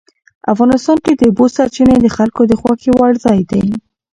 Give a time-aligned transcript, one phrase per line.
[0.53, 3.65] افغانستان کې د اوبو سرچینې د خلکو د خوښې وړ ځای دی.